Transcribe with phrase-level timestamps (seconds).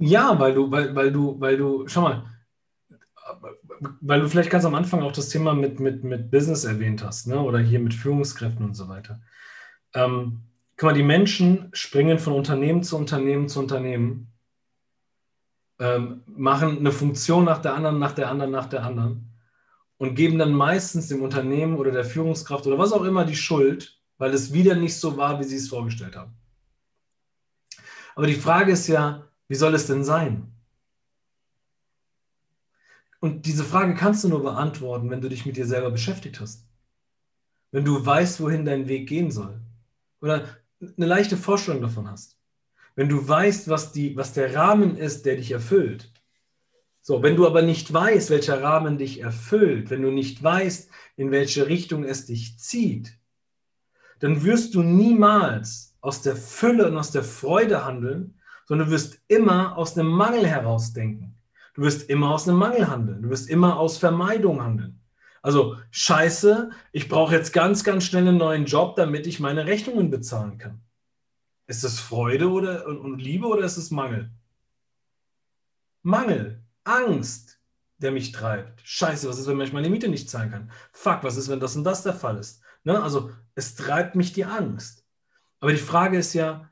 [0.00, 2.24] Ja, weil du, weil, weil du, weil du, schau mal,
[4.00, 7.26] weil du vielleicht ganz am Anfang auch das Thema mit, mit, mit Business erwähnt hast,
[7.26, 7.38] ne?
[7.38, 9.20] oder hier mit Führungskräften und so weiter.
[9.92, 10.40] Ähm,
[10.78, 14.32] guck mal, die Menschen springen von Unternehmen zu Unternehmen zu Unternehmen,
[15.78, 19.30] ähm, machen eine Funktion nach der anderen, nach der anderen, nach der anderen
[19.98, 24.00] und geben dann meistens dem Unternehmen oder der Führungskraft oder was auch immer die Schuld,
[24.16, 26.32] weil es wieder nicht so war, wie sie es vorgestellt haben.
[28.14, 30.46] Aber die Frage ist ja, wie soll es denn sein?
[33.18, 36.68] Und diese Frage kannst du nur beantworten, wenn du dich mit dir selber beschäftigt hast.
[37.72, 39.60] Wenn du weißt, wohin dein Weg gehen soll.
[40.20, 40.46] Oder
[40.80, 42.38] eine leichte Vorstellung davon hast.
[42.94, 46.12] Wenn du weißt, was, die, was der Rahmen ist, der dich erfüllt.
[47.02, 51.32] So, wenn du aber nicht weißt, welcher Rahmen dich erfüllt, wenn du nicht weißt, in
[51.32, 53.18] welche Richtung es dich zieht,
[54.20, 58.36] dann wirst du niemals aus der Fülle und aus der Freude handeln,
[58.70, 61.34] sondern du wirst immer aus dem Mangel heraus denken.
[61.74, 63.20] Du wirst immer aus einem Mangel handeln.
[63.20, 65.00] Du wirst immer aus Vermeidung handeln.
[65.42, 70.08] Also scheiße, ich brauche jetzt ganz, ganz schnell einen neuen Job, damit ich meine Rechnungen
[70.08, 70.80] bezahlen kann.
[71.66, 74.30] Ist es Freude oder, und, und Liebe oder ist es Mangel?
[76.02, 77.58] Mangel, Angst,
[77.98, 78.82] der mich treibt.
[78.84, 80.70] Scheiße, was ist, wenn ich meine Miete nicht zahlen kann?
[80.92, 82.62] Fuck, was ist, wenn das und das der Fall ist?
[82.84, 83.02] Ne?
[83.02, 85.04] Also es treibt mich die Angst.
[85.58, 86.69] Aber die Frage ist ja,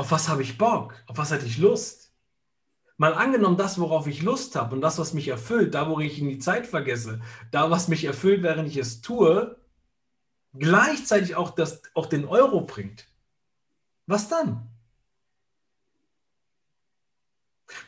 [0.00, 0.94] auf was habe ich Bock?
[1.06, 2.14] Auf was hätte ich Lust?
[2.96, 6.18] Mal angenommen, das, worauf ich Lust habe und das, was mich erfüllt, da, wo ich
[6.18, 7.20] in die Zeit vergesse,
[7.50, 9.58] da, was mich erfüllt, während ich es tue,
[10.54, 13.08] gleichzeitig auch, das, auch den Euro bringt.
[14.06, 14.66] Was dann?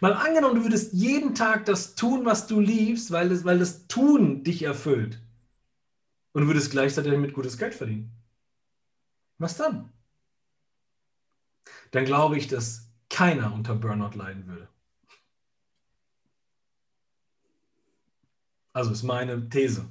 [0.01, 3.87] Mal angenommen, du würdest jeden Tag das tun, was du liebst, weil das, weil das
[3.87, 5.19] Tun dich erfüllt.
[6.33, 8.13] Und du würdest gleichzeitig damit gutes Geld verdienen.
[9.39, 9.91] Was dann?
[11.93, 14.69] Dann glaube ich, dass keiner unter Burnout leiden würde.
[18.73, 19.87] Also ist meine These.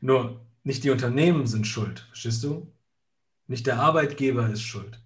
[0.00, 2.72] Nur nicht die Unternehmen sind schuld, verstehst du?
[3.46, 4.98] Nicht der Arbeitgeber ist schuld,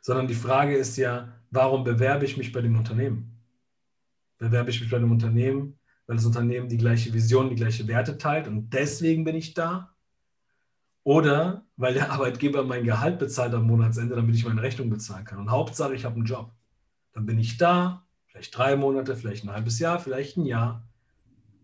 [0.00, 3.40] sondern die Frage ist ja, warum bewerbe ich mich bei dem Unternehmen?
[4.38, 8.18] Bewerbe ich mich bei dem Unternehmen, weil das Unternehmen die gleiche Vision, die gleiche Werte
[8.18, 9.93] teilt und deswegen bin ich da?
[11.04, 15.38] Oder weil der Arbeitgeber mein Gehalt bezahlt am Monatsende, damit ich meine Rechnung bezahlen kann.
[15.38, 16.50] Und Hauptsache, ich habe einen Job.
[17.12, 20.82] Dann bin ich da, vielleicht drei Monate, vielleicht ein halbes Jahr, vielleicht ein Jahr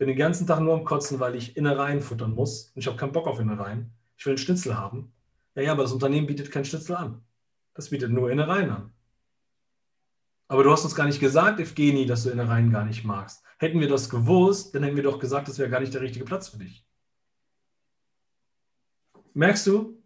[0.00, 2.72] bin den ganzen Tag nur am Kotzen, weil ich Innereien futtern muss.
[2.74, 3.92] Und ich habe keinen Bock auf Innereien.
[4.16, 5.12] Ich will einen Schnitzel haben.
[5.54, 7.20] Ja, ja, aber das Unternehmen bietet keinen Schnitzel an.
[7.74, 8.92] Das bietet nur Innereien an.
[10.48, 13.44] Aber du hast uns gar nicht gesagt, Evgeni, dass du Innereien gar nicht magst.
[13.58, 16.24] Hätten wir das gewusst, dann hätten wir doch gesagt, das wäre gar nicht der richtige
[16.24, 16.82] Platz für dich.
[19.34, 20.02] Merkst du?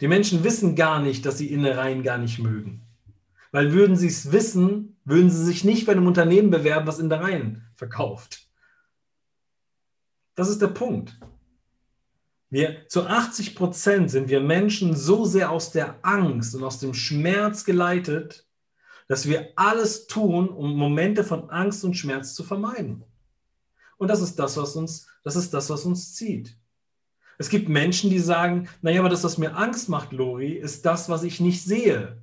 [0.00, 2.82] Die Menschen wissen gar nicht, dass sie Innereien gar nicht mögen.
[3.50, 7.66] Weil würden sie es wissen, würden sie sich nicht bei einem Unternehmen bewerben, was Innereien
[7.74, 8.46] verkauft.
[10.34, 11.18] Das ist der Punkt.
[12.50, 16.94] Wir, zu 80 Prozent sind wir Menschen so sehr aus der Angst und aus dem
[16.94, 18.46] Schmerz geleitet,
[19.08, 23.04] dass wir alles tun, um Momente von Angst und Schmerz zu vermeiden.
[23.96, 26.56] Und das ist das, was uns, das ist das, was uns zieht.
[27.38, 31.08] Es gibt Menschen, die sagen, naja, aber das, was mir Angst macht, Lori, ist das,
[31.08, 32.20] was ich nicht sehe.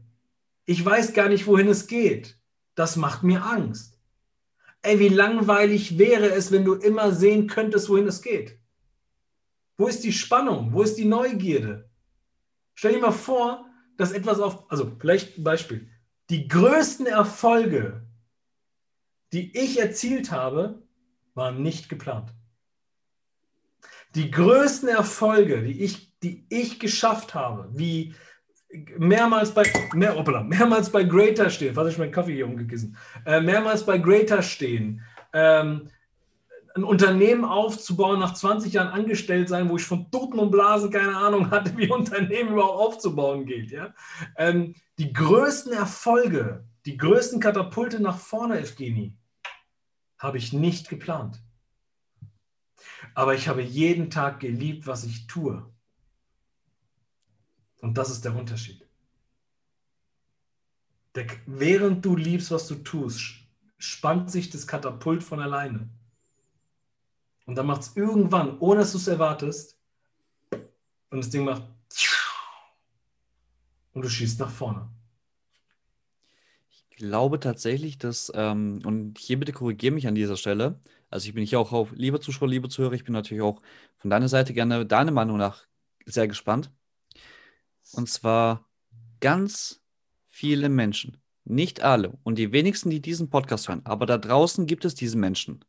[0.65, 2.37] Ich weiß gar nicht, wohin es geht.
[2.75, 3.97] Das macht mir Angst.
[4.81, 8.59] Ey, wie langweilig wäre es, wenn du immer sehen könntest, wohin es geht?
[9.77, 10.73] Wo ist die Spannung?
[10.73, 11.89] Wo ist die Neugierde?
[12.75, 13.65] Stell dir mal vor,
[13.97, 15.89] dass etwas auf, also vielleicht ein Beispiel.
[16.29, 18.05] Die größten Erfolge,
[19.31, 20.83] die ich erzielt habe,
[21.35, 22.33] waren nicht geplant.
[24.15, 28.15] Die größten Erfolge, die ich, die ich geschafft habe, wie
[28.97, 33.41] mehrmals bei, mehr, hoppala, mehrmals bei Greater stehen, was ich meinen Kaffee hier umgekissen, äh,
[33.41, 35.01] mehrmals bei Greater stehen,
[35.33, 35.89] ähm,
[36.75, 41.15] ein Unternehmen aufzubauen, nach 20 Jahren angestellt sein, wo ich von Toten und Blasen keine
[41.15, 43.71] Ahnung hatte, wie Unternehmen überhaupt aufzubauen geht.
[43.71, 43.93] Ja?
[44.37, 49.15] Ähm, die größten Erfolge, die größten Katapulte nach vorne, Evgeni,
[50.17, 51.41] habe ich nicht geplant.
[53.13, 55.65] Aber ich habe jeden Tag geliebt, was ich tue.
[57.79, 58.85] Und das ist der Unterschied.
[61.13, 63.35] Der, während du liebst, was du tust,
[63.77, 65.89] spannt sich das Katapult von alleine.
[67.45, 69.79] Und dann macht es irgendwann, ohne dass du es erwartest,
[70.51, 71.63] und das Ding macht
[73.93, 74.89] und du schießt nach vorne.
[76.97, 81.45] Glaube tatsächlich, dass, ähm, und hier bitte korrigiere mich an dieser Stelle, also ich bin
[81.45, 83.61] hier auch auf, liebe Zuschauer, liebe Zuhörer, ich bin natürlich auch
[83.97, 85.65] von deiner Seite gerne deine Meinung nach
[86.05, 86.71] sehr gespannt.
[87.91, 88.69] Und zwar
[89.19, 89.81] ganz
[90.29, 94.85] viele Menschen nicht alle und die wenigsten, die diesen Podcast hören, aber da draußen gibt
[94.85, 95.65] es diese Menschen,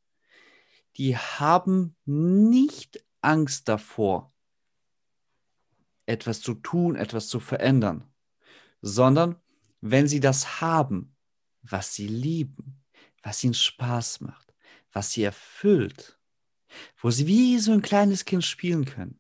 [0.96, 4.32] die haben nicht Angst davor,
[6.06, 8.04] etwas zu tun, etwas zu verändern,
[8.80, 9.36] sondern
[9.80, 11.15] wenn sie das haben,
[11.70, 12.82] was sie lieben,
[13.22, 14.54] was ihnen Spaß macht,
[14.92, 16.18] was sie erfüllt,
[17.00, 19.18] wo sie wie so ein kleines Kind spielen können,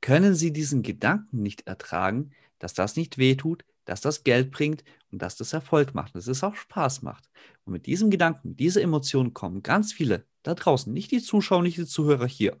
[0.00, 5.20] können sie diesen Gedanken nicht ertragen, dass das nicht wehtut, dass das Geld bringt und
[5.20, 7.28] dass das Erfolg macht, dass es auch Spaß macht.
[7.64, 11.62] Und mit diesem Gedanken, mit dieser Emotion kommen ganz viele da draußen, nicht die Zuschauer,
[11.62, 12.58] nicht die Zuhörer hier,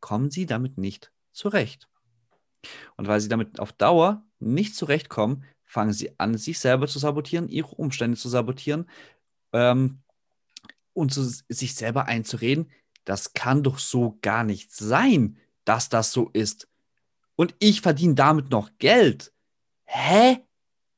[0.00, 1.88] kommen sie damit nicht zurecht.
[2.96, 7.48] Und weil sie damit auf Dauer nicht zurechtkommen, fangen sie an, sich selber zu sabotieren,
[7.48, 8.90] ihre Umstände zu sabotieren
[9.54, 10.02] ähm,
[10.92, 12.70] und zu, sich selber einzureden,
[13.06, 16.68] das kann doch so gar nicht sein, dass das so ist.
[17.36, 19.32] Und ich verdiene damit noch Geld.
[19.84, 20.40] Hä?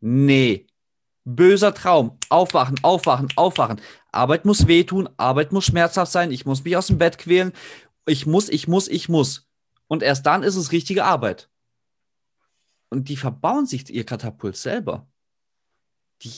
[0.01, 0.67] Nee.
[1.25, 2.19] Böser Traum.
[2.29, 3.81] Aufwachen, aufwachen, aufwachen.
[4.11, 7.53] Arbeit muss wehtun, Arbeit muss schmerzhaft sein, ich muss mich aus dem Bett quälen.
[8.07, 9.49] Ich muss, ich muss, ich muss.
[9.87, 11.49] Und erst dann ist es richtige Arbeit.
[12.95, 15.09] Und die verbauen sich ihr Katapult selber.
[16.23, 16.33] Die,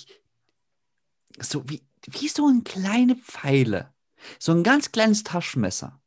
[1.38, 3.92] so wie, wie so ein kleine Pfeile.
[4.38, 6.00] So ein ganz kleines Taschenmesser.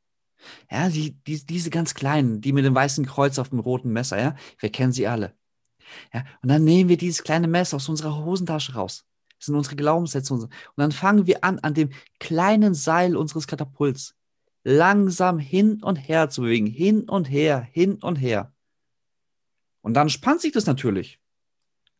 [0.71, 4.19] Ja, die, die, diese ganz kleinen, die mit dem weißen Kreuz auf dem roten Messer,
[4.19, 5.37] ja, wir kennen sie alle.
[6.13, 9.05] Ja, und dann nehmen wir dieses kleine Messer aus unserer Hosentasche raus.
[9.37, 10.33] Das sind unsere Glaubenssätze.
[10.33, 14.15] Und dann fangen wir an, an dem kleinen Seil unseres Katapults
[14.63, 16.65] langsam hin und her zu bewegen.
[16.65, 18.51] Hin und her, hin und her.
[19.89, 21.19] Und dann spannt sich das natürlich.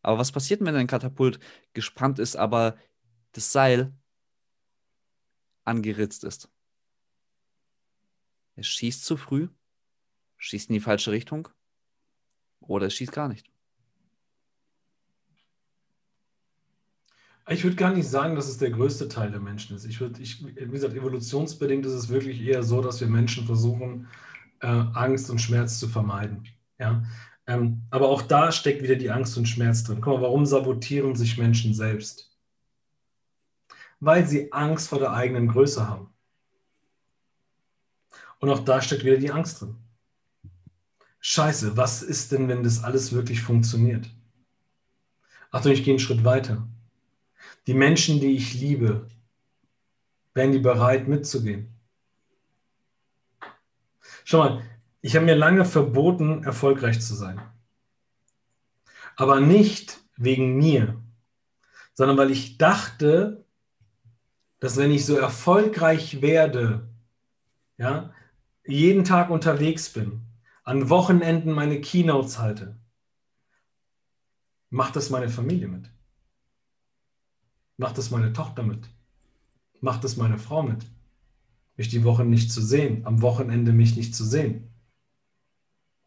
[0.00, 1.40] Aber was passiert, wenn ein Katapult
[1.72, 2.76] gespannt ist, aber
[3.32, 3.92] das Seil
[5.64, 6.48] angeritzt ist?
[8.54, 9.48] Es schießt zu früh,
[10.36, 11.48] schießt in die falsche Richtung
[12.60, 13.50] oder es schießt gar nicht.
[17.48, 19.84] Ich würde gar nicht sagen, dass es der größte Teil der Menschen ist.
[19.84, 24.06] Ich würde, ich, wie gesagt, evolutionsbedingt ist es wirklich eher so, dass wir Menschen versuchen,
[24.60, 26.46] äh, Angst und Schmerz zu vermeiden.
[26.78, 27.02] Ja?
[27.46, 30.00] Ähm, aber auch da steckt wieder die Angst und Schmerz drin.
[30.00, 32.36] Guck mal, warum sabotieren sich Menschen selbst?
[33.98, 36.12] Weil sie Angst vor der eigenen Größe haben.
[38.38, 39.76] Und auch da steckt wieder die Angst drin.
[41.20, 44.08] Scheiße, was ist denn, wenn das alles wirklich funktioniert?
[45.50, 46.66] Achtung, ich gehe einen Schritt weiter.
[47.66, 49.06] Die Menschen, die ich liebe,
[50.32, 51.74] wären die bereit mitzugehen?
[54.24, 54.62] Schau mal,
[55.02, 57.40] ich habe mir lange verboten, erfolgreich zu sein.
[59.16, 61.00] Aber nicht wegen mir,
[61.94, 63.44] sondern weil ich dachte,
[64.58, 66.88] dass wenn ich so erfolgreich werde,
[67.78, 68.12] ja,
[68.66, 70.20] jeden Tag unterwegs bin,
[70.64, 72.76] an Wochenenden meine Keynotes halte,
[74.68, 75.90] macht das meine Familie mit.
[77.78, 78.88] Macht es meine Tochter mit?
[79.80, 80.84] Macht es meine Frau mit?
[81.76, 84.69] Mich die Woche nicht zu sehen, am Wochenende mich nicht zu sehen.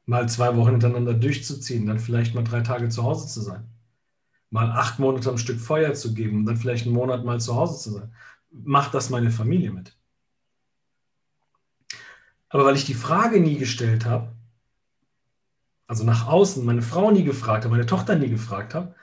[0.06, 3.70] Mal zwei Wochen hintereinander durchzuziehen, dann vielleicht mal drei Tage zu Hause zu sein.
[4.50, 7.80] Mal acht Monate am Stück Feuer zu geben dann vielleicht einen Monat mal zu Hause
[7.80, 8.14] zu sein.
[8.52, 9.98] Macht das meine Familie mit?
[12.50, 14.32] Aber weil ich die Frage nie gestellt habe,
[15.88, 18.94] also nach außen, meine Frau nie gefragt habe, meine Tochter nie gefragt habe,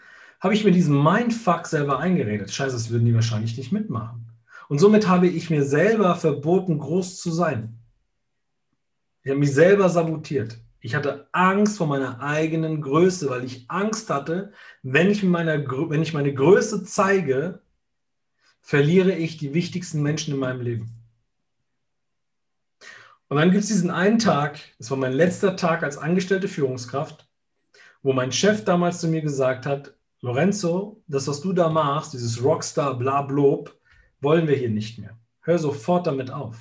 [0.41, 2.51] habe ich mir diesen Mindfuck selber eingeredet.
[2.51, 4.27] Scheiße, das würden die wahrscheinlich nicht mitmachen.
[4.69, 7.79] Und somit habe ich mir selber verboten, groß zu sein.
[9.23, 10.59] Ich habe mich selber sabotiert.
[10.81, 16.03] Ich hatte Angst vor meiner eigenen Größe, weil ich Angst hatte, wenn ich, meiner, wenn
[16.03, 17.61] ich meine Größe zeige,
[18.63, 20.95] verliere ich die wichtigsten Menschen in meinem Leben.
[23.29, 27.29] Und dann gibt es diesen einen Tag, das war mein letzter Tag als angestellte Führungskraft,
[28.03, 32.43] wo mein Chef damals zu mir gesagt hat, Lorenzo, das, was du da machst, dieses
[32.43, 33.79] Rockstar, bla, blob,
[34.21, 35.19] wollen wir hier nicht mehr.
[35.43, 36.59] Hör sofort damit auf.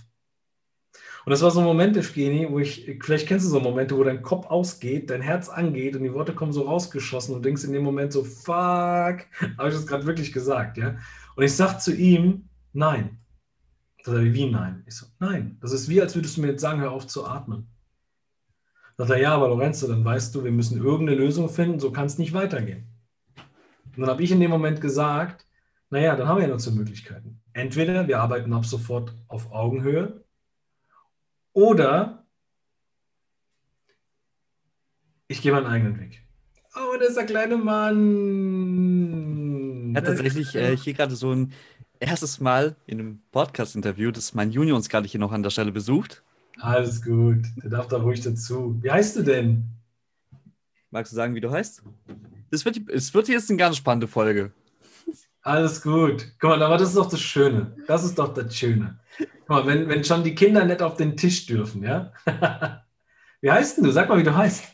[1.25, 4.03] Und das war so ein Moment, Evgeni, wo ich, vielleicht kennst du so Momente, wo
[4.03, 7.73] dein Kopf ausgeht, dein Herz angeht und die Worte kommen so rausgeschossen und denkst in
[7.73, 10.97] dem Moment so, fuck, habe ich das gerade wirklich gesagt, ja?
[11.35, 13.19] Und ich sage zu ihm, nein.
[14.03, 14.83] Sagt er, wie nein?
[14.87, 15.57] Ich so, nein.
[15.61, 17.67] Das ist wie, als würdest du mir jetzt sagen, hör auf zu atmen.
[18.97, 22.05] Sagt er, ja, aber Lorenzo, dann weißt du, wir müssen irgendeine Lösung finden, so kann
[22.05, 22.87] es nicht weitergehen.
[23.95, 25.45] Und dann habe ich in dem Moment gesagt,
[25.89, 27.41] naja, dann haben wir ja nur zwei Möglichkeiten.
[27.53, 30.23] Entweder wir arbeiten ab sofort auf Augenhöhe
[31.53, 32.25] oder
[35.27, 36.23] ich gehe meinen eigenen Weg.
[36.75, 37.99] Oh, das ist der kleine Mann.
[39.93, 41.53] Ja, tatsächlich äh, hier gerade so ein
[41.99, 45.71] erstes Mal in einem Podcast-Interview, das mein Junior uns gerade hier noch an der Stelle
[45.71, 46.23] besucht.
[46.59, 48.77] Alles gut, der darf da ruhig dazu.
[48.81, 49.65] Wie heißt du denn?
[50.91, 51.83] Magst du sagen, wie du heißt?
[52.51, 54.51] Es wird, es wird jetzt eine ganz spannende Folge.
[55.41, 56.27] Alles gut.
[56.39, 57.75] Guck mal, aber das ist doch das Schöne.
[57.87, 58.99] Das ist doch das Schöne.
[59.17, 62.11] Guck mal, wenn, wenn schon die Kinder nicht auf den Tisch dürfen, ja?
[63.41, 63.91] Wie heißt denn du?
[63.91, 64.65] Sag mal, wie du heißt.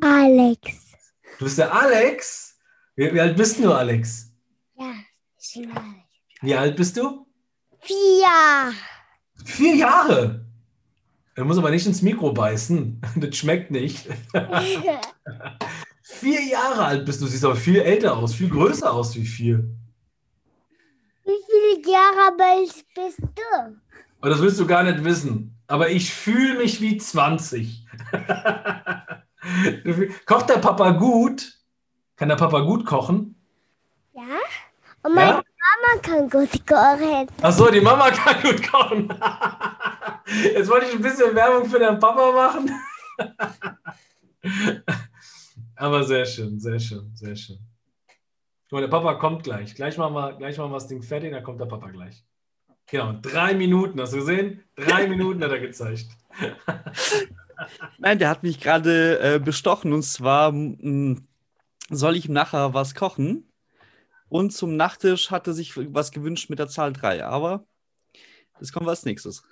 [0.00, 0.72] Alex.
[1.38, 2.58] Du bist der Alex.
[2.96, 4.32] Wie, wie alt bist du, Alex?
[4.76, 4.92] Ja,
[5.38, 6.04] ich bin Alex.
[6.40, 7.26] Wie alt bist du?
[7.80, 8.72] Vier.
[9.44, 10.44] Vier Jahre.
[11.36, 13.00] Er muss aber nicht ins Mikro beißen.
[13.16, 14.08] Das schmeckt nicht.
[16.06, 17.26] Vier Jahre alt bist du.
[17.26, 19.64] Siehst aber viel älter aus, viel größer aus wie vier.
[21.24, 23.76] Wie viele Jahre alt bist du?
[24.20, 25.56] Aber das willst du gar nicht wissen.
[25.66, 27.86] Aber ich fühle mich wie 20.
[30.26, 31.58] Kocht der Papa gut?
[32.16, 33.34] Kann der Papa gut kochen?
[34.12, 34.22] Ja?
[35.02, 35.36] Und meine Ja?
[35.36, 37.28] Mama kann gut kochen.
[37.40, 39.08] Achso, die Mama kann gut kochen.
[40.26, 42.70] Jetzt wollte ich ein bisschen Werbung für den Papa machen.
[45.76, 47.58] Aber sehr schön, sehr schön, sehr schön.
[48.70, 49.74] Guck der Papa kommt gleich.
[49.74, 52.24] Gleich machen wir, gleich machen wir das Ding fertig, dann kommt der Papa gleich.
[52.86, 54.62] Genau, drei Minuten, hast du gesehen?
[54.76, 56.08] Drei Minuten hat er gezeigt.
[57.98, 61.26] Nein, der hat mich gerade äh, bestochen und zwar m,
[61.88, 63.50] soll ich nachher was kochen
[64.28, 67.64] und zum Nachtisch hatte sich was gewünscht mit der Zahl 3, aber
[68.58, 69.44] das kommt als nächstes.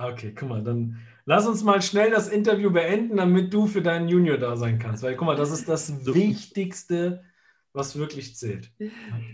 [0.00, 4.08] Okay, guck mal, dann lass uns mal schnell das Interview beenden, damit du für deinen
[4.08, 5.02] Junior da sein kannst.
[5.02, 7.24] Weil guck mal, das ist das Wichtigste,
[7.72, 8.72] was wirklich zählt.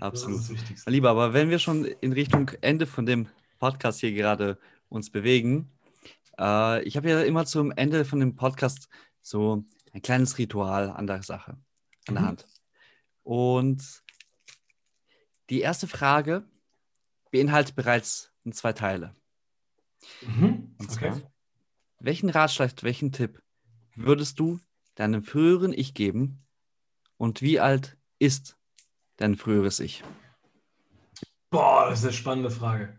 [0.01, 0.41] Absolut.
[0.87, 3.29] Lieber, aber wenn wir schon in Richtung Ende von dem
[3.59, 5.71] Podcast hier gerade uns bewegen,
[6.39, 8.89] äh, ich habe ja immer zum Ende von dem Podcast
[9.21, 11.59] so ein kleines Ritual an der Sache,
[12.09, 12.27] an der Mhm.
[12.27, 12.47] Hand.
[13.23, 14.03] Und
[15.51, 16.45] die erste Frage
[17.31, 19.15] beinhaltet bereits zwei Teile.
[20.23, 20.75] Mhm.
[20.79, 21.13] Und Okay.
[22.01, 23.43] welchen Ratschlag, welchen Tipp
[23.95, 24.61] würdest du
[24.95, 26.45] deinem früheren Ich geben
[27.17, 28.57] und wie alt ist
[29.17, 30.05] dein früheres Ich?
[31.51, 32.99] Boah, das ist eine spannende Frage.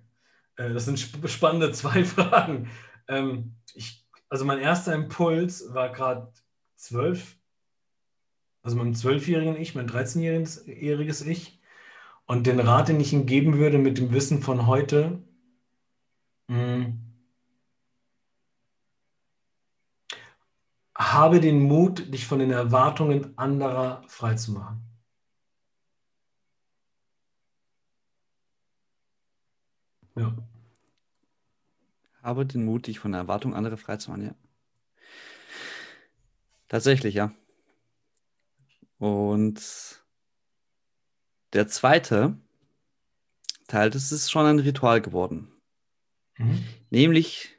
[0.56, 2.70] Äh, Das sind sp spannende zwei Fragen.
[3.08, 6.32] Ähm, ich, also mein erster Impuls war gerade
[6.76, 7.38] zwölf.
[8.64, 11.62] Also mein zwölfjährigen Ich, mein 13-jähriges Ich.
[12.26, 15.22] Und den Rat, den ich ihm geben würde mit dem Wissen von heute,
[16.50, 16.94] mh,
[20.98, 24.82] habe den Mut, dich von den Erwartungen anderer freizumachen.
[30.16, 30.36] Ja.
[32.22, 34.36] Habe den Mut, dich von der Erwartung anderer frei zu machen, ja.
[36.68, 37.32] Tatsächlich, ja.
[39.00, 39.62] Und
[41.54, 42.38] der zweite
[43.68, 45.55] Teil, das ist schon ein Ritual geworden.
[46.38, 46.64] Mhm.
[46.90, 47.50] Nämlich,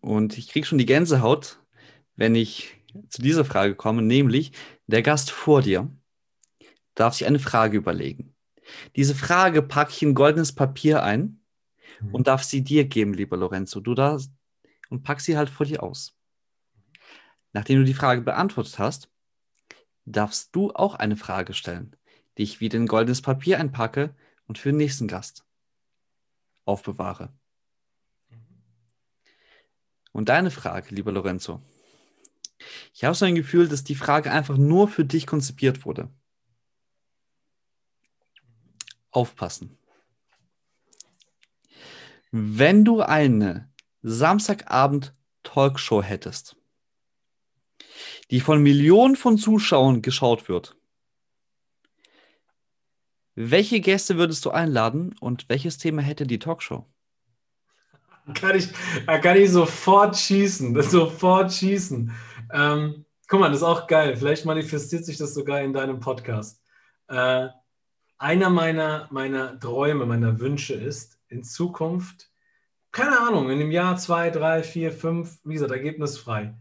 [0.00, 1.60] und ich kriege schon die Gänsehaut,
[2.16, 2.76] wenn ich
[3.08, 4.52] zu dieser Frage komme, nämlich,
[4.86, 5.90] der Gast vor dir
[6.94, 8.34] darf sich eine Frage überlegen.
[8.96, 11.40] Diese Frage packe ich in goldenes Papier ein
[12.00, 12.14] Mhm.
[12.14, 13.80] und darf sie dir geben, lieber Lorenzo.
[13.80, 14.32] Du darfst
[14.88, 16.16] und pack sie halt vor dir aus.
[17.52, 19.10] Nachdem du die Frage beantwortet hast,
[20.04, 21.96] darfst du auch eine Frage stellen,
[22.36, 24.14] die ich wieder in goldenes Papier einpacke
[24.46, 25.44] und für den nächsten Gast
[26.64, 27.32] aufbewahre.
[30.16, 31.60] Und deine Frage, lieber Lorenzo,
[32.94, 36.08] ich habe so ein Gefühl, dass die Frage einfach nur für dich konzipiert wurde.
[39.10, 39.76] Aufpassen.
[42.30, 43.70] Wenn du eine
[44.00, 46.56] Samstagabend-Talkshow hättest,
[48.30, 50.78] die von Millionen von Zuschauern geschaut wird,
[53.34, 56.86] welche Gäste würdest du einladen und welches Thema hätte die Talkshow?
[58.34, 58.68] Kann ich,
[59.06, 62.10] da kann ich sofort schießen, sofort schießen.
[62.52, 64.16] Ähm, guck mal, das ist auch geil.
[64.16, 66.60] Vielleicht manifestiert sich das sogar in deinem Podcast.
[67.08, 67.48] Äh,
[68.18, 72.30] einer meiner, meiner Träume, meiner Wünsche ist, in Zukunft,
[72.90, 76.54] keine Ahnung, in dem Jahr zwei, drei, vier, fünf, wie gesagt, ergebnisfrei.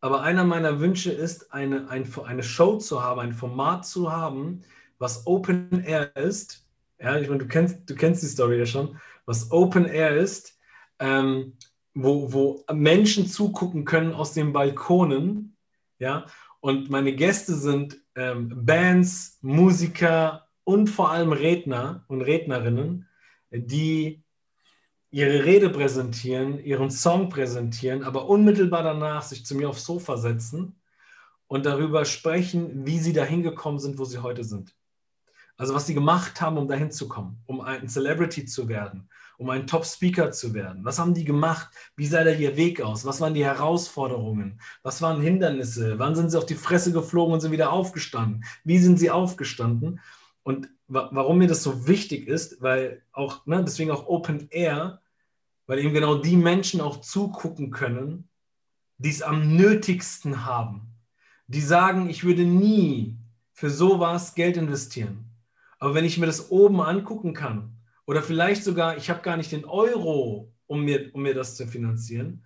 [0.00, 4.62] Aber einer meiner Wünsche ist, eine, ein, eine Show zu haben, ein Format zu haben,
[4.98, 6.66] was Open Air ist.
[7.00, 10.57] Ja, ich meine, du kennst, du kennst die Story ja schon, was Open Air ist
[10.98, 11.56] ähm,
[11.94, 15.56] wo, wo Menschen zugucken können aus den Balkonen.
[15.98, 16.26] Ja,
[16.60, 23.08] und meine Gäste sind ähm, Bands, Musiker und vor allem Redner und Rednerinnen,
[23.50, 24.22] die
[25.10, 30.78] ihre Rede präsentieren, ihren Song präsentieren, aber unmittelbar danach sich zu mir aufs Sofa setzen
[31.46, 34.74] und darüber sprechen, wie sie dahin gekommen sind, wo sie heute sind.
[35.56, 39.50] Also was sie gemacht haben, um dahin zu kommen, um ein Celebrity zu werden, um
[39.50, 40.84] ein Top-Speaker zu werden.
[40.84, 41.68] Was haben die gemacht?
[41.96, 43.06] Wie sah da ihr Weg aus?
[43.06, 44.60] Was waren die Herausforderungen?
[44.82, 45.98] Was waren Hindernisse?
[45.98, 48.44] Wann sind sie auf die Fresse geflogen und sind wieder aufgestanden?
[48.64, 50.00] Wie sind sie aufgestanden?
[50.42, 55.00] Und wa warum mir das so wichtig ist, weil auch, ne, deswegen auch Open Air,
[55.66, 58.28] weil eben genau die Menschen auch zugucken können,
[58.96, 60.94] die es am nötigsten haben.
[61.46, 63.16] Die sagen, ich würde nie
[63.52, 65.30] für sowas Geld investieren.
[65.78, 67.77] Aber wenn ich mir das oben angucken kann,
[68.08, 71.66] oder vielleicht sogar, ich habe gar nicht den Euro, um mir, um mir das zu
[71.66, 72.42] finanzieren,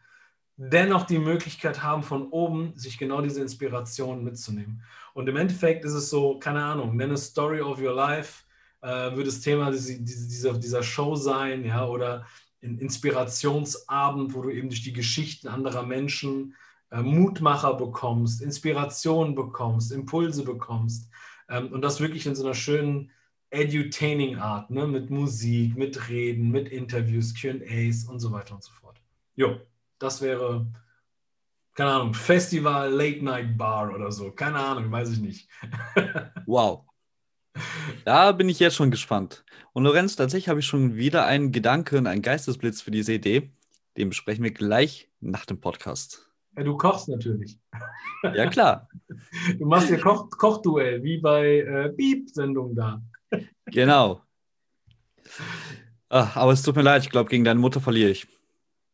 [0.56, 4.82] dennoch die Möglichkeit haben, von oben sich genau diese Inspiration mitzunehmen.
[5.14, 8.42] Und im Endeffekt ist es so, keine Ahnung, nenne Story of Your Life,
[8.80, 12.26] äh, wird das Thema dieser, dieser Show sein, ja, oder
[12.60, 16.56] ein Inspirationsabend, wo du eben durch die Geschichten anderer Menschen
[16.90, 21.08] äh, Mutmacher bekommst, Inspiration bekommst, Impulse bekommst.
[21.48, 23.12] Ähm, und das wirklich in so einer schönen
[23.52, 24.86] edutaining Art, ne?
[24.86, 29.00] mit Musik, mit Reden, mit Interviews, QAs und so weiter und so fort.
[29.36, 29.60] Jo,
[29.98, 30.66] das wäre,
[31.74, 34.30] keine Ahnung, Festival Late Night Bar oder so.
[34.30, 35.48] Keine Ahnung, weiß ich nicht.
[36.46, 36.84] wow.
[38.04, 39.44] Da bin ich jetzt schon gespannt.
[39.74, 43.52] Und Lorenz, tatsächlich habe ich schon wieder einen Gedanken, einen Geistesblitz für diese Idee.
[43.98, 46.30] Den besprechen wir gleich nach dem Podcast.
[46.56, 47.58] Ja, du kochst natürlich.
[48.22, 48.88] Ja, klar.
[49.58, 53.02] Du machst ja Koch Kochduell, wie bei äh, Beep-Sendungen da.
[53.72, 54.22] Genau.
[56.08, 58.26] Ach, aber es tut mir leid, ich glaube, gegen deine Mutter verliere ich.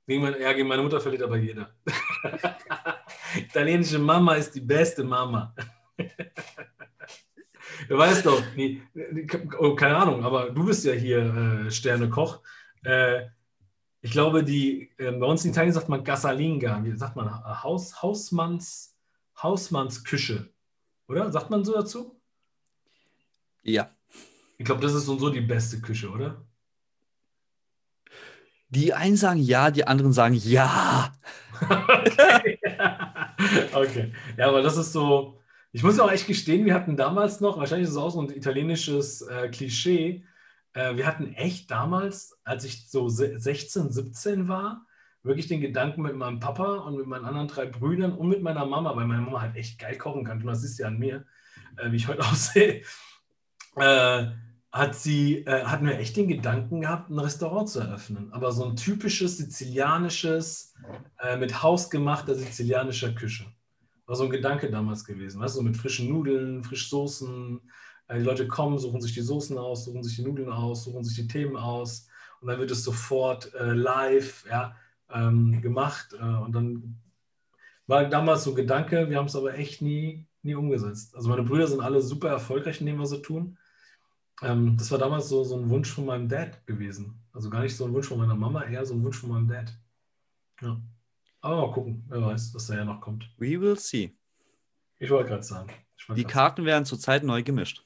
[0.07, 1.75] Gegen meine, ja, gegen meine Mutter verliert aber jeder.
[3.37, 5.55] Italienische Mama ist die beste Mama.
[7.89, 9.27] du weißt doch, die, die,
[9.59, 12.41] oh, keine Ahnung, aber du bist ja hier äh, Sternekoch.
[12.85, 13.27] Äh,
[14.01, 17.29] ich glaube, die, äh, bei uns in Italien sagt man Gasalinga, wie sagt man,
[17.63, 18.97] Haus, Hausmanns,
[19.43, 20.49] Hausmannsküche,
[21.09, 21.33] oder?
[21.33, 22.21] Sagt man so dazu?
[23.63, 23.91] Ja.
[24.59, 26.45] Ich glaube, das ist so die beste Küche, oder?
[28.71, 31.15] Die einen sagen ja, die anderen sagen ja.
[31.63, 32.59] okay.
[33.73, 34.13] okay.
[34.37, 35.41] Ja, aber das ist so.
[35.73, 38.31] Ich muss auch echt gestehen, wir hatten damals noch, wahrscheinlich ist es auch so ein
[38.31, 40.25] italienisches äh, Klischee,
[40.73, 44.87] äh, wir hatten echt damals, als ich so 16, 17 war,
[45.23, 48.65] wirklich den Gedanken mit meinem Papa und mit meinen anderen drei Brüdern und mit meiner
[48.65, 50.41] Mama, weil meine Mama halt echt geil kochen kann.
[50.41, 51.27] Und das ist ja an mir,
[51.77, 52.83] äh, wie ich heute aussehe.
[54.71, 58.33] Hat sie, äh, hatten wir echt den Gedanken gehabt, ein Restaurant zu eröffnen.
[58.33, 60.75] Aber so ein typisches sizilianisches,
[61.21, 63.47] äh, mit hausgemachter sizilianischer Küche.
[64.07, 65.41] War so ein Gedanke damals gewesen.
[65.41, 67.61] Weißt du, so mit frischen Nudeln, frisch Soßen.
[68.09, 71.05] Äh, die Leute kommen, suchen sich die Soßen aus, suchen sich die Nudeln aus, suchen
[71.05, 72.09] sich die Themen aus.
[72.41, 74.77] Und dann wird es sofort äh, live ja,
[75.13, 76.15] ähm, gemacht.
[76.19, 76.99] Äh, und dann
[77.87, 81.17] war damals so ein Gedanke, wir haben es aber echt nie, nie umgesetzt.
[81.17, 83.59] Also meine Brüder sind alle super erfolgreich in dem, was sie tun.
[84.43, 87.21] Ähm, das war damals so, so ein Wunsch von meinem Dad gewesen.
[87.33, 89.49] Also gar nicht so ein Wunsch von meiner Mama, eher so ein Wunsch von meinem
[89.49, 89.73] Dad.
[90.61, 90.81] Ja.
[91.41, 93.31] Aber mal gucken, wer weiß, was da ja noch kommt.
[93.39, 94.17] We will see.
[94.99, 95.71] Ich wollte gerade sagen.
[96.17, 97.85] Die Karten werden zurzeit neu gemischt.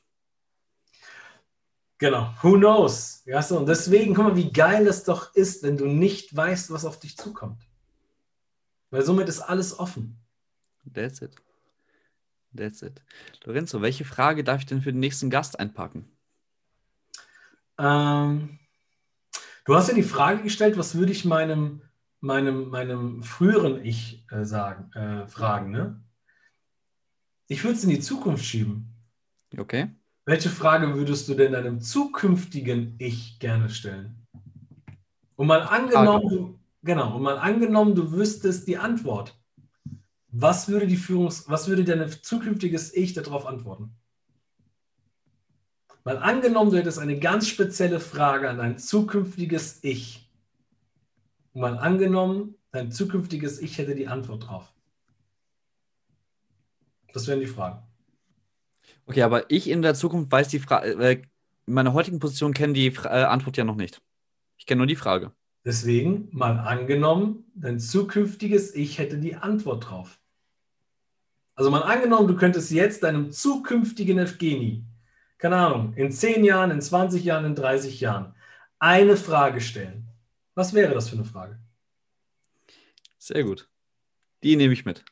[1.98, 3.22] Genau, who knows?
[3.26, 6.72] Ja, so, und deswegen, guck mal, wie geil es doch ist, wenn du nicht weißt,
[6.72, 7.62] was auf dich zukommt.
[8.90, 10.18] Weil somit ist alles offen.
[10.92, 11.36] That's it.
[12.56, 13.02] That's it.
[13.44, 16.10] Lorenzo, welche Frage darf ich denn für den nächsten Gast einpacken?
[17.78, 18.58] Ähm,
[19.64, 21.82] du hast ja die Frage gestellt, was würde ich meinem,
[22.20, 26.02] meinem, meinem früheren Ich äh, sagen, äh, fragen, ne?
[27.48, 28.94] Ich würde es in die Zukunft schieben.
[29.56, 29.90] Okay.
[30.24, 34.26] Welche Frage würdest du denn deinem zukünftigen Ich gerne stellen?
[35.36, 39.36] Und mal angenommen, du, genau, und mal angenommen, du wüsstest die Antwort.
[40.28, 43.94] Was würde die Führungs, was würde dein zukünftiges Ich darauf antworten?
[46.04, 50.28] Mal angenommen, du hättest eine ganz spezielle Frage an dein zukünftiges Ich.
[51.54, 54.72] Mal angenommen, dein zukünftiges Ich hätte die Antwort drauf.
[57.12, 57.82] Das wären die Fragen.
[59.06, 61.22] Okay, aber ich in der Zukunft weiß die Frage, äh,
[61.66, 64.02] in meiner heutigen Position kenne die äh, Antwort ja noch nicht.
[64.56, 65.32] Ich kenne nur die Frage.
[65.64, 70.18] Deswegen, mal angenommen, dein zukünftiges Ich hätte die Antwort drauf.
[71.54, 74.84] Also mal angenommen, du könntest jetzt deinem zukünftigen Evgeni
[75.42, 78.32] keine Ahnung, in 10 Jahren, in 20 Jahren, in 30 Jahren
[78.78, 80.06] eine Frage stellen.
[80.54, 81.58] Was wäre das für eine Frage?
[83.18, 83.68] Sehr gut.
[84.44, 85.04] Die nehme ich mit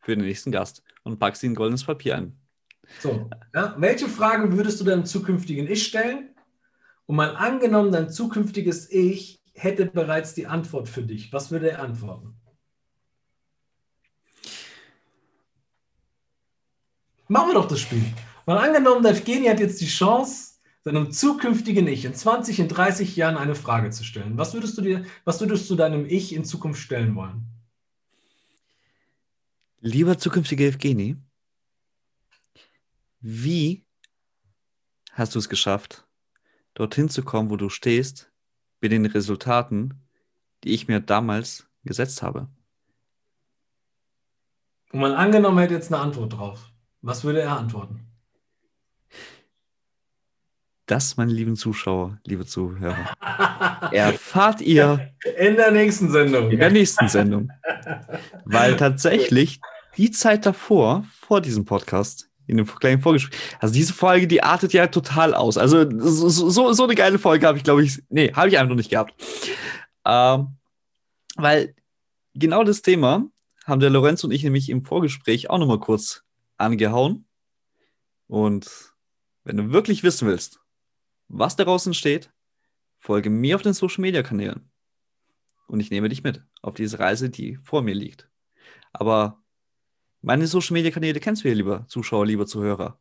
[0.00, 2.38] für den nächsten Gast und packe sie in goldenes Papier ein.
[3.00, 6.34] So, ja, welche Frage würdest du deinem zukünftigen Ich stellen?
[7.06, 11.32] Und mal angenommen, dein zukünftiges Ich hätte bereits die Antwort für dich.
[11.32, 12.38] Was würde er antworten?
[17.28, 18.04] Machen wir doch das Spiel.
[18.48, 23.14] Mal angenommen, der Evgeny hat jetzt die Chance, seinem zukünftigen Ich in 20, in 30
[23.14, 24.38] Jahren eine Frage zu stellen.
[24.38, 27.46] Was würdest du dir, was würdest du deinem Ich in Zukunft stellen wollen?
[29.80, 31.18] Lieber zukünftiger Evgeny,
[33.20, 33.84] wie
[35.12, 36.06] hast du es geschafft,
[36.72, 38.32] dorthin zu kommen, wo du stehst,
[38.80, 40.08] mit den Resultaten,
[40.64, 42.48] die ich mir damals gesetzt habe?
[44.90, 46.72] Und mal angenommen, er hätte jetzt eine Antwort drauf.
[47.02, 48.07] Was würde er antworten?
[50.88, 52.96] Das, meine lieben Zuschauer, liebe Zuhörer,
[53.92, 56.50] erfahrt ihr In der nächsten Sendung.
[56.50, 57.50] in der nächsten Sendung.
[58.46, 59.60] Weil tatsächlich
[59.98, 64.72] die Zeit davor, vor diesem Podcast, in dem kleinen Vorgespräch, also diese Folge, die artet
[64.72, 65.58] ja total aus.
[65.58, 68.70] Also so, so, so eine geile Folge habe ich, glaube ich, nee, habe ich einfach
[68.70, 69.12] noch nicht gehabt.
[70.06, 70.56] Ähm,
[71.36, 71.74] weil
[72.32, 73.26] genau das Thema
[73.66, 76.22] haben der Lorenzo und ich nämlich im Vorgespräch auch nochmal kurz
[76.56, 77.26] angehauen.
[78.26, 78.94] Und
[79.44, 80.60] wenn du wirklich wissen willst,
[81.28, 82.30] was daraus entsteht,
[82.98, 84.70] folge mir auf den Social Media Kanälen.
[85.66, 88.28] Und ich nehme dich mit auf diese Reise, die vor mir liegt.
[88.92, 89.42] Aber
[90.22, 92.98] meine Social Media Kanäle kennst du ja, lieber Zuschauer, lieber Zuhörer.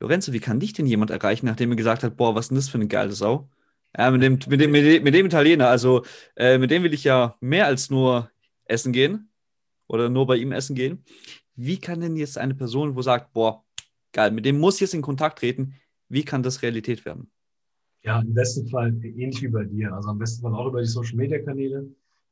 [0.00, 2.56] Lorenzo, wie kann dich denn jemand erreichen, nachdem er gesagt hat, boah, was ist denn
[2.56, 3.48] das für eine geile Sau?
[3.96, 6.04] Ja, mit dem, mit dem, mit dem, Italiener, also
[6.36, 8.30] äh, mit dem will ich ja mehr als nur
[8.64, 9.30] essen gehen
[9.86, 11.04] oder nur bei ihm essen gehen.
[11.54, 13.64] Wie kann denn jetzt eine Person, wo sagt, boah,
[14.12, 15.76] geil, mit dem muss ich jetzt in Kontakt treten,
[16.08, 17.30] wie kann das Realität werden?
[18.02, 19.92] Ja, im besten Fall ähnlich wie bei dir.
[19.92, 21.88] Also am besten Fall auch über die Social Media Kanäle.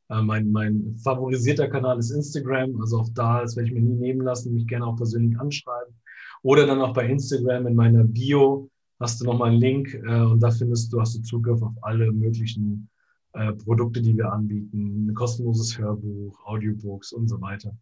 [0.08, 2.80] Äh, mein, mein favorisierter Kanal ist Instagram.
[2.80, 5.94] Also auch da, das werde ich mir nie nehmen lassen, mich gerne auch persönlich anschreiben.
[6.42, 10.40] Oder dann auch bei Instagram in meiner Bio hast du nochmal einen Link äh, und
[10.40, 12.88] da findest du, hast du Zugriff auf alle möglichen
[13.32, 15.08] äh, Produkte, die wir anbieten.
[15.08, 17.76] Ein kostenloses Hörbuch, Audiobooks und so weiter.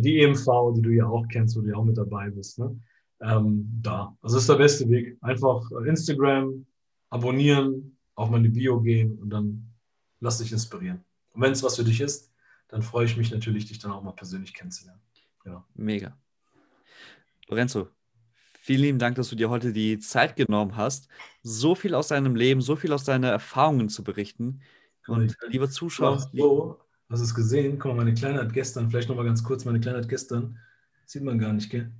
[0.00, 2.58] Die EMV, die du ja auch kennst, wo du ja auch mit dabei bist.
[2.58, 2.76] Ne?
[3.20, 4.16] Ähm, da.
[4.20, 5.16] Also das ist der beste Weg.
[5.20, 6.66] Einfach äh, Instagram,
[7.10, 9.72] abonnieren, auf meine Bio gehen und dann
[10.20, 11.04] lass dich inspirieren.
[11.32, 12.32] Und wenn es was für dich ist,
[12.68, 15.00] dann freue ich mich natürlich, dich dann auch mal persönlich kennenzulernen.
[15.44, 15.64] Ja.
[15.74, 16.16] Mega.
[17.48, 17.88] Lorenzo,
[18.60, 21.08] vielen lieben Dank, dass du dir heute die Zeit genommen hast,
[21.42, 24.60] so viel aus deinem Leben, so viel aus deinen Erfahrungen zu berichten.
[25.06, 27.78] Und lieber Zuschauer, So, hast du es gesehen?
[27.78, 30.58] Guck mal, meine Kleine hat gestern, vielleicht nochmal ganz kurz, meine Kleine hat gestern,
[31.04, 31.92] sieht man gar nicht, gell?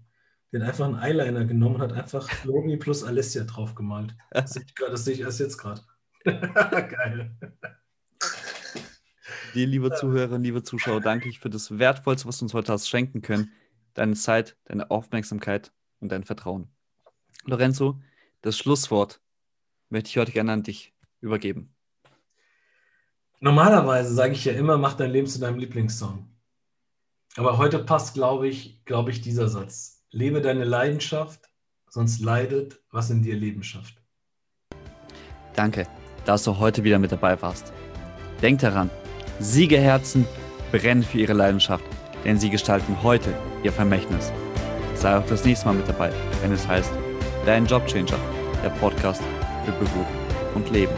[0.56, 4.14] Die hat einfach einen Eyeliner genommen und hat einfach Logi plus Alessia draufgemalt.
[4.30, 5.82] Das sehe ich, grad- das sehe ich erst jetzt gerade.
[6.24, 7.36] Geil.
[9.54, 12.88] dir, liebe Zuhörer, liebe Zuschauer, danke ich für das Wertvollste, was du uns heute hast
[12.88, 13.52] schenken können.
[13.94, 16.68] Deine Zeit, deine Aufmerksamkeit und dein Vertrauen.
[17.44, 18.00] Lorenzo,
[18.42, 19.20] das Schlusswort
[19.90, 21.74] möchte ich heute gerne an dich übergeben.
[23.40, 26.28] Normalerweise sage ich ja immer, mach dein Leben zu deinem Lieblingssong.
[27.36, 29.95] Aber heute passt, glaube ich, glaube ich, dieser Satz.
[30.16, 31.50] Lebe deine Leidenschaft,
[31.90, 34.02] sonst leidet, was in dir Leben schafft.
[35.54, 35.86] Danke,
[36.24, 37.74] dass du heute wieder mit dabei warst.
[38.40, 38.88] Denk daran,
[39.40, 40.24] Siegerherzen
[40.72, 41.84] brennen für ihre Leidenschaft,
[42.24, 44.32] denn sie gestalten heute ihr Vermächtnis.
[44.94, 46.94] Sei auch das nächste Mal mit dabei, wenn es heißt
[47.44, 48.18] Dein Jobchanger,
[48.64, 49.22] der Podcast
[49.66, 50.06] für Beruf
[50.54, 50.94] und Leben.